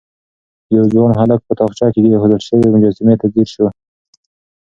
[0.75, 3.67] يو ځوان هلک په تاقچه کې ايښودل شوې مجسمې ته ځير شو.